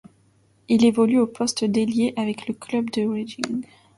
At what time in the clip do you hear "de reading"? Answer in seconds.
2.89-3.63